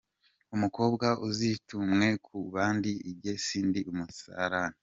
[0.55, 4.77] Umukobwa: Uzitumwe ku bandi jye si ndi umusarani!.